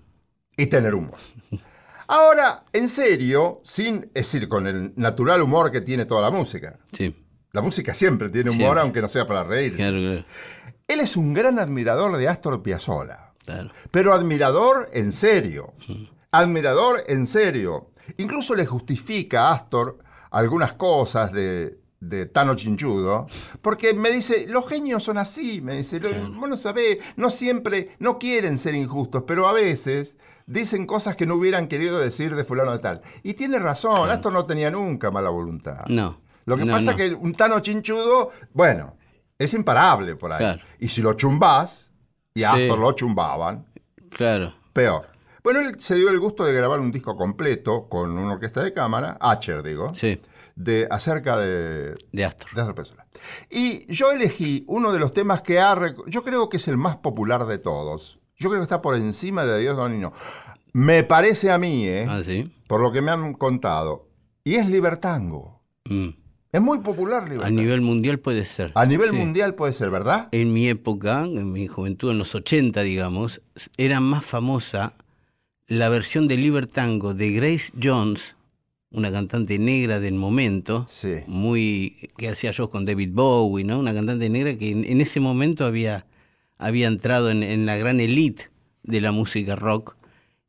[0.57, 1.17] Y tener humor.
[2.07, 6.79] Ahora, en serio, sin, es decir, con el natural humor que tiene toda la música.
[6.93, 7.17] Sí.
[7.53, 8.81] La música siempre tiene humor, Siempre.
[8.83, 9.75] aunque no sea para reír.
[9.77, 10.25] Claro, claro.
[10.87, 13.33] Él es un gran admirador de Astor Piazzolla.
[13.45, 13.71] claro.
[13.91, 15.73] Pero admirador en serio.
[16.39, 17.91] Admirador en serio.
[18.19, 19.99] Incluso le justifica a Astor
[20.31, 23.27] algunas cosas de, de Tano Chinchudo,
[23.63, 28.19] porque me dice, los genios son así, me dice, vos no sabés, no siempre, no
[28.19, 30.17] quieren ser injustos, pero a veces
[30.47, 33.01] dicen cosas que no hubieran querido decir de fulano de tal.
[33.23, 35.85] Y tiene razón, Astor no tenía nunca mala voluntad.
[35.89, 36.21] No.
[36.47, 36.99] Lo que No, pasa no.
[36.99, 38.97] es que un Tano Chinchudo, bueno,
[39.39, 40.39] es imparable por ahí.
[40.39, 40.63] Claro.
[40.79, 41.91] Y si lo chumbás,
[42.35, 42.63] y a Sí.
[42.65, 43.65] Astor lo chumbaban,
[44.11, 44.53] Claro.
[44.75, 45.09] peor.
[45.45, 48.73] Bueno, él se dio el gusto de grabar un disco completo con una orquesta de
[48.73, 50.19] cámara, Acher digo, Sí.
[50.57, 52.49] de, acerca de, De Astor.
[52.55, 53.07] de Astor Piazzolla.
[53.51, 55.77] Y yo elegí uno de los temas que ha...
[56.07, 58.19] Yo creo que es el más popular de todos.
[58.37, 60.15] Yo creo que está por encima de Dios Donino.
[60.73, 62.07] Me parece a mí, ¿eh?
[62.09, 62.51] Ah, sí.
[62.67, 64.09] por lo que me han contado.
[64.45, 65.63] Y es Libertango.
[65.85, 66.09] Mm.
[66.53, 67.61] Es muy popular A Libertango.
[67.61, 68.73] nivel mundial puede ser.
[68.75, 69.17] A nivel Sí.
[69.17, 70.29] mundial puede ser, ¿verdad?
[70.33, 73.43] En mi época, en mi juventud, en los 80, digamos,
[73.77, 74.95] era más famosa
[75.67, 78.37] la versión de Libertango de Grace Jones,
[78.91, 81.15] una cantante negra del momento, Sí.
[81.27, 83.79] muy que hacía shows con David Bowie, ¿no?
[83.79, 86.07] Una cantante negra que en, en ese momento había,
[86.59, 88.51] había entrado en, en la gran elite
[88.83, 89.97] de la música rock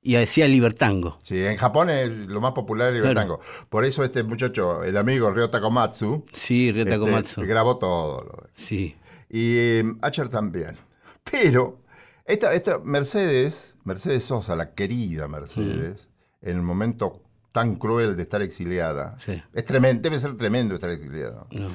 [0.02, 1.18] y hacía Libertango.
[1.24, 3.40] Sí, en Japón es lo más popular el Libertango.
[3.70, 7.42] Por eso este muchacho, el amigo Ryota Komatsu, Sí, Ryota este, Komatsu.
[7.42, 8.50] grabó todo.
[8.56, 8.96] Sí,
[9.30, 10.78] Y eh, Acher también.
[11.24, 11.80] Pero
[12.26, 16.10] esta, esta Mercedes, Mercedes Sosa, la querida Mercedes,
[16.42, 17.22] en el momento
[17.52, 19.42] tan cruel de estar exiliada, Sí.
[19.54, 21.48] es tremendo, debe ser tremendo estar exiliado.
[21.52, 21.70] no.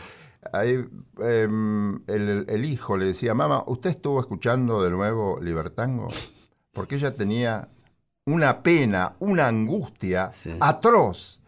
[0.55, 0.83] Ahí,
[1.19, 6.09] em, el, el hijo le decía, mamá, ¿usted estuvo escuchando de nuevo Libertango?
[6.73, 7.69] Porque ella tenía
[8.25, 10.57] una pena, una angustia Sí.
[10.61, 11.41] atroz.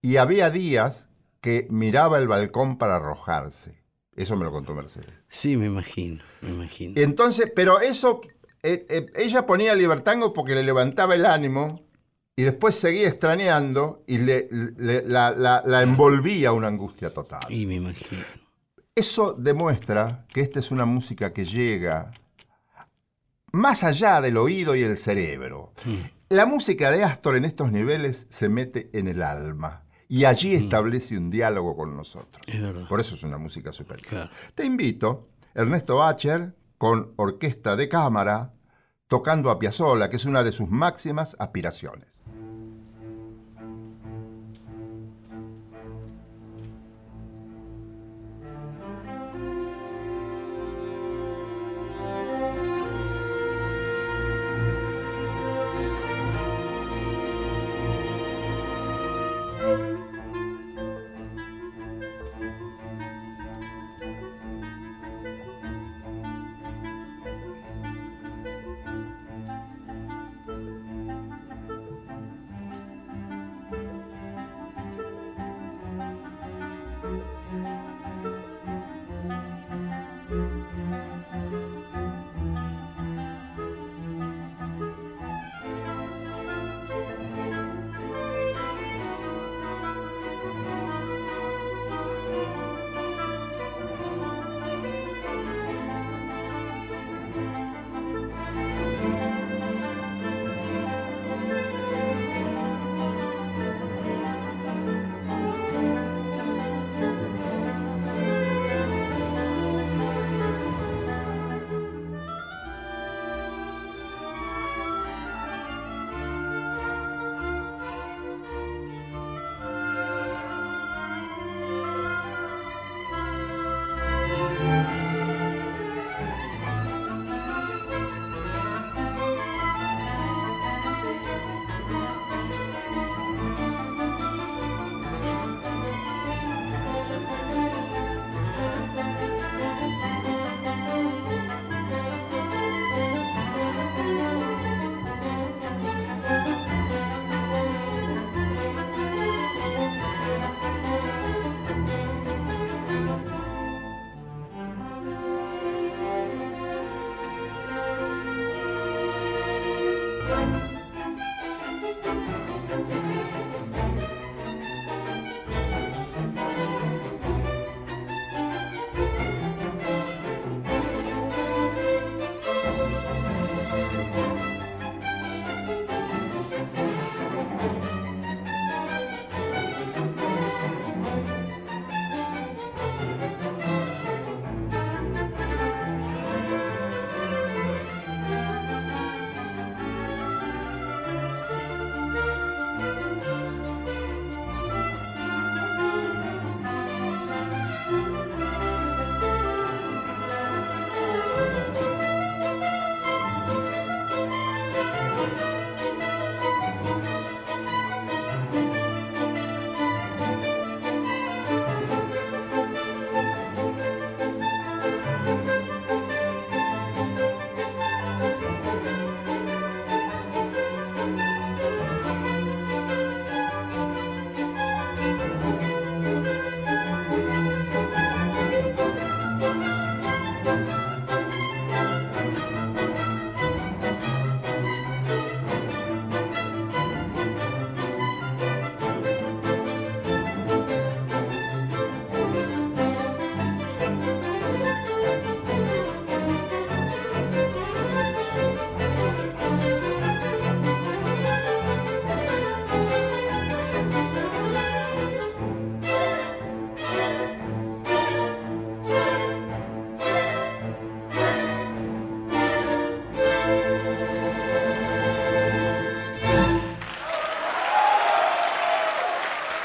[0.00, 1.08] Y había días
[1.40, 3.82] que miraba el balcón para arrojarse.
[4.14, 5.12] Eso me lo contó Mercedes.
[5.28, 6.94] Sí, me imagino, me imagino.
[6.96, 8.20] Entonces, pero eso,
[8.66, 11.82] eh, eh, ella ponía Libertango porque le levantaba el ánimo
[12.34, 17.40] y después seguía extrañando y le, le- la, la- la envolvía una angustia total.
[17.50, 18.22] Y me imagino.
[18.94, 22.10] Eso demuestra que esta es una música que llega
[23.52, 25.72] más allá del oído y el cerebro.
[26.28, 31.16] La música de Astor en estos niveles se mete en el alma y allí establece
[31.16, 32.42] un diálogo con nosotros.
[32.46, 32.60] Es.
[32.88, 34.06] Por eso es una música superior.
[34.08, 34.30] Claro.
[34.54, 38.52] Te invito, Ernesto Bacher, con orquesta de cámara,
[39.08, 42.15] tocando a Piazzolla, que es una de sus máximas aspiraciones.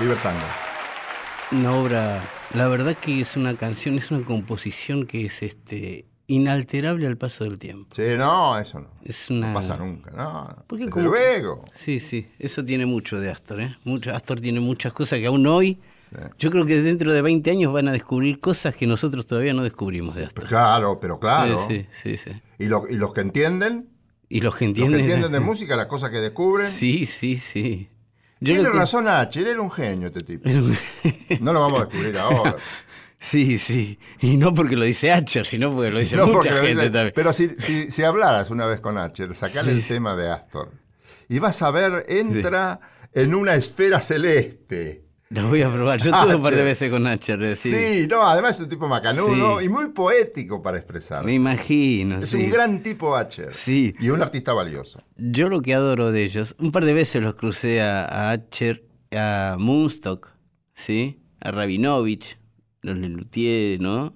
[0.02, 0.40] Libertango.
[1.52, 2.24] Una obra,
[2.56, 7.44] la verdad que es una canción, es una composición que es este inalterable al paso
[7.44, 7.94] del tiempo.
[7.96, 8.88] Sí, no, eso no.
[9.04, 10.64] Es una- No pasa nunca, no.
[10.68, 11.66] Porque Desde como- luego.
[11.76, 13.76] Sí, sí, eso tiene mucho de Astor, ¿eh?
[13.84, 15.78] Mucho, Astor tiene muchas cosas que aún hoy,
[16.10, 16.18] Sí.
[16.40, 19.64] yo creo que dentro de 20 años van a descubrir cosas que nosotros todavía no
[19.64, 20.48] descubrimos de Astor.
[20.48, 21.68] Claro, pero claro.
[21.68, 22.18] Sí, sí.
[22.60, 23.90] Y, lo- y los que entienden,
[24.30, 25.00] Y los que los que entienden...
[25.02, 26.70] entienden de música, las cosas que descubren.
[26.70, 27.90] Sí, sí, sí.
[28.44, 30.50] Yo Tiene que- razón H, era un genio este tipo.
[31.40, 32.58] No lo vamos a descubrir ahora.
[33.24, 34.00] Sí, sí.
[34.22, 37.12] Y no porque lo dice Atcher, sino porque lo dice No, mucha gente dice- también.
[37.14, 40.72] Pero si, si, si hablaras una vez con Acher, sacale el tema de Astor.
[41.30, 42.80] Y vas a ver, entra
[43.14, 45.06] en una esfera celeste.
[45.34, 46.00] Lo voy a probar.
[46.02, 47.42] Yo tuve un par de veces con Atcher.
[47.42, 48.08] eh, Sí, Sí.
[48.10, 49.66] no, además es un tipo macanudo Sí.
[49.66, 51.24] y muy poético para expresar.
[51.24, 52.18] Me imagino.
[52.20, 52.38] es sí.
[52.38, 53.54] un gran tipo Acher.
[53.54, 53.96] Sí.
[54.00, 55.02] Y un artista valioso.
[55.16, 58.38] Yo lo que adoro de ellos, un par de veces los crucé a, a
[59.14, 60.30] a Moonstock,
[60.74, 61.20] ¿sí?
[61.40, 62.38] A Rabinovich,
[62.82, 64.14] los Lelutier, ¿no?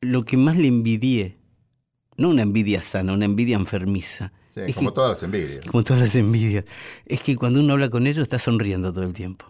[0.00, 1.36] Lo que más le envidié,
[2.16, 4.32] no una envidia sana, una envidia enfermiza.
[4.54, 5.66] Sí, es como que- todas las envidias.
[5.66, 6.64] como todas las envidias,
[7.06, 9.46] es que cuando uno habla con ellos está sonriendo todo el tiempo.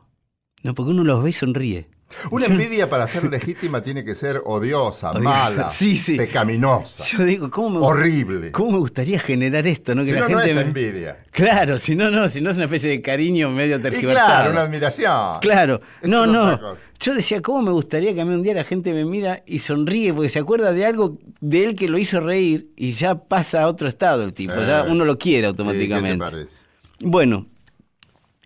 [0.62, 1.88] No, porque uno los ve y sonríe.
[2.30, 5.20] Una Yo- envidia para ser legítima tiene que ser odiosa, Odiosa.
[5.50, 6.16] mala, Sí, sí.
[6.16, 8.52] pecaminosa, Yo digo, ¿cómo me, horrible.
[8.52, 9.92] ¿cómo me gustaría generar esto?
[9.94, 10.02] ¿no?
[10.04, 11.24] Que Si la no, no gente es me- envidia.
[11.32, 14.26] Claro, si no, no, si no es una especie de cariño medio Y tergiversado.
[14.28, 15.40] claro, una admiración.
[15.40, 16.76] Claro, Eso no, no.
[17.00, 19.58] Yo decía, ¿cómo me gustaría que a mí un día la gente me mira y
[19.58, 23.62] sonríe porque se acuerda de algo de él que lo hizo reír y ya pasa
[23.62, 24.90] a otro estado el tipo, ya Eh.
[24.90, 26.18] uno lo quiere Sí, ¿qué te automáticamente.
[26.24, 26.56] parece?
[27.00, 27.46] Bueno,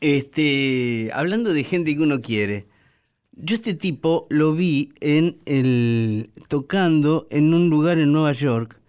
[0.01, 2.67] este, hablando de gente que uno quiere,
[3.33, 8.81] yo este tipo lo vi en el tocando en un lugar en Nueva York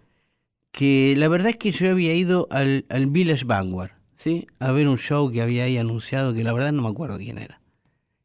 [0.72, 4.46] que la verdad es que yo había ido al, al Village Vanguard, ¿sí?
[4.58, 7.38] A ver un show que había ahí anunciado que la verdad no me acuerdo quién
[7.38, 7.60] era.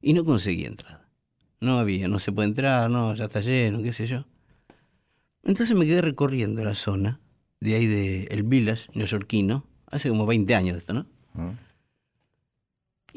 [0.02, 1.10] Y no conseguí entrada.
[1.60, 4.26] No había, no se puede entrar, no, ya está lleno, qué sé yo.
[5.44, 7.20] Entonces me quedé recorriendo la zona
[7.60, 11.06] de ahí del el Village neoyorquino, hace como 20 años de esto, ¿no?
[11.34, 11.66] ¿Mm?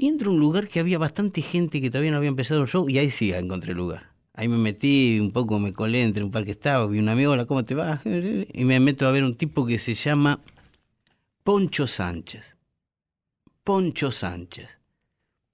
[0.01, 2.69] Y entro a un lugar que había bastante gente que todavía no había empezado el
[2.69, 4.15] show y ahí sí encontré lugar.
[4.33, 7.33] Ahí me metí, un poco me colé entre un par que estaba, vi un amigo,
[7.33, 8.01] hola, ¿cómo te va?
[8.07, 10.41] Y me meto a ver un tipo que se llama
[11.45, 12.57] Poncho Sánchez.
[13.63, 14.71] Poncho Sánchez.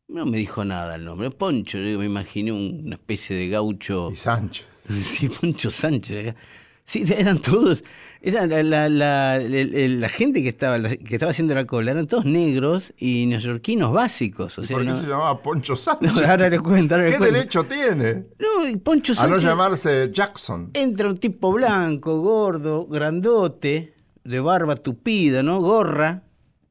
[0.06, 1.32] No me dijo nada el nombre.
[1.32, 4.12] Poncho, yo me imaginé una especie de gaucho.
[4.12, 4.64] Y Sánchez.
[5.02, 6.28] Sí, Poncho Sánchez.
[6.28, 6.40] acá.
[6.86, 7.82] Sí, eran todos,
[8.22, 13.26] eran la, la, gente que estaba, que estaba haciendo la cola, eran todos negros y
[13.26, 14.56] neoyorquinos básicos.
[14.58, 16.28] O ¿Y sea, ¿Por qué no- se llamaba Poncho no, Sánchez?
[16.28, 17.34] ahora le cuento, ahora ¿Qué cuento.
[17.34, 20.70] derecho tiene No, Poncho a no Sánchez llamarse Jackson?
[20.74, 25.60] entra un tipo blanco, gordo, grandote, de barba tupida, ¿no?
[25.60, 26.22] Gorra.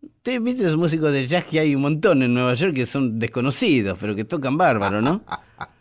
[0.02, 3.20] Ustedes viste los músicos de jazz que hay un montón en Nueva York que son
[3.20, 5.24] desconocidos, pero que tocan bárbaro, ¿no?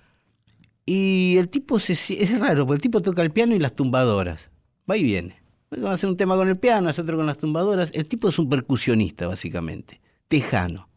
[0.87, 4.51] Y el tipo se, es raro, porque el tipo toca el piano y las tumbadoras.
[4.89, 5.43] Va y viene.
[5.71, 7.91] Vamos a hacer un tema con el piano, hacer otro con las tumbadoras.
[7.95, 10.89] El tipo es un percusionista, básicamente, tejano,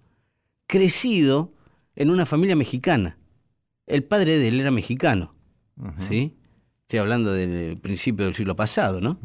[0.68, 1.54] crecido
[1.96, 3.18] en una familia mexicana.
[3.88, 5.34] El padre de él era mexicano,
[6.10, 6.36] ¿sí?
[6.82, 9.20] Estoy hablando del principio del siglo pasado, ¿no?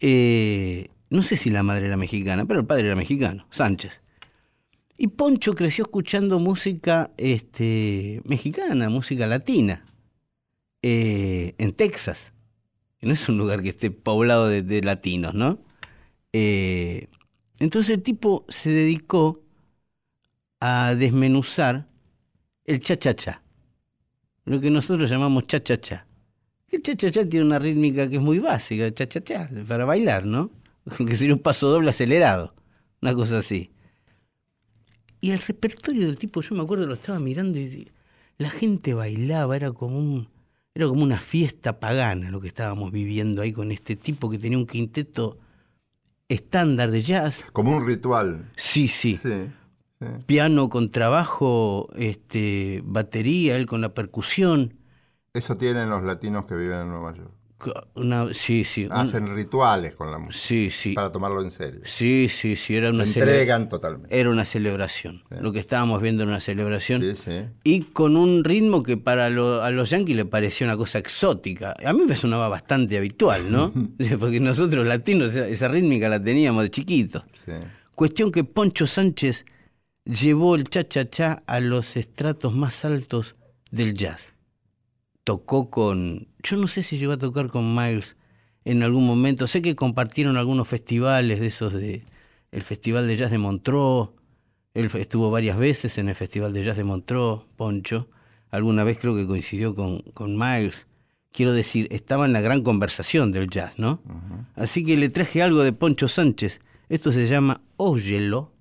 [0.00, 4.02] Eh, no sé si la madre era mexicana, pero el padre era mexicano, Sánchez.
[5.00, 9.86] Y Poncho creció escuchando música este, mexicana, música latina,
[10.82, 12.32] eh, en Texas.
[13.00, 15.60] No es un lugar que esté poblado de, latinos, ¿no?
[16.32, 17.06] Eh,
[17.60, 19.40] entonces el tipo se dedicó
[20.58, 21.86] a desmenuzar
[22.64, 23.40] el cha-cha-cha,
[24.46, 26.08] lo que nosotros llamamos cha-cha-cha.
[26.66, 30.50] El cha-cha-cha tiene una rítmica que es muy básica, cha-cha-cha, para bailar, ¿no?
[31.06, 32.52] Que sería un paso doble acelerado,
[33.00, 33.70] una cosa así.
[35.20, 37.90] Y el repertorio del tipo, yo me acuerdo, lo estaba mirando y
[38.38, 40.28] la gente bailaba, era como un,
[40.74, 44.58] era como una fiesta pagana lo que estábamos viviendo ahí con este tipo que tenía
[44.58, 45.38] un quinteto
[46.28, 47.44] estándar de jazz.
[47.52, 48.50] Como un ritual.
[48.56, 49.16] Sí, sí.
[49.16, 49.46] Sí.
[49.98, 50.06] sí.
[50.26, 54.74] Piano con trabajo, este, batería, él con la percusión.
[55.32, 57.37] Eso tienen los latinos que viven en Nueva York.
[57.94, 58.84] Una, sí, sí.
[58.84, 60.92] un- Hacen rituales con la música sí, sí.
[60.92, 61.80] para tomarlo en serio.
[61.84, 62.76] Sí, sí, sí.
[62.76, 64.16] Era Se una, cele- entregan totalmente.
[64.20, 65.24] era una celebración.
[65.40, 67.02] Lo que estábamos viendo era una celebración.
[67.02, 67.40] Sí, sí.
[67.64, 71.74] Y con un ritmo que para lo- a los yanquis le parecía una cosa exótica.
[71.84, 73.72] A mí me sonaba bastante habitual, ¿no?
[74.20, 77.24] Porque nosotros latinos esa, rítmica la teníamos de chiquitos.
[77.96, 79.44] Cuestión que Poncho Sánchez
[80.04, 83.34] llevó el cha-cha-cha a los estratos más altos
[83.72, 84.22] del jazz.
[85.24, 86.27] Tocó con.
[86.42, 88.16] Yo no sé si llegó a tocar con Miles
[88.64, 89.46] en algún momento.
[89.46, 92.04] Sé que compartieron algunos festivales de esos de.
[92.50, 94.10] El Festival de Jazz de Montreux.
[94.72, 98.08] Él estuvo varias veces en el Festival de Jazz de Montreux, Poncho.
[98.50, 100.86] Alguna vez creo que coincidió con, con Miles.
[101.30, 104.00] Quiero decir, estaba en la gran conversación del jazz, ¿no?
[104.54, 106.60] Así que le traje algo de Poncho Sánchez.
[106.88, 108.52] Esto se llama Óyelo,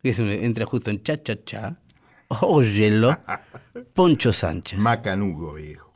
[0.00, 1.80] que es entra justo en cha-cha-cha.
[2.28, 3.18] Óyelo,
[3.94, 4.78] Poncho Sánchez.
[4.78, 5.92] Macanugo, viejo.